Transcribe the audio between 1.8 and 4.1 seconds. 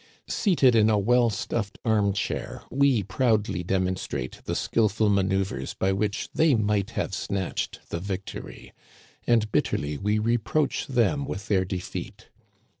arm chair, we proudly demon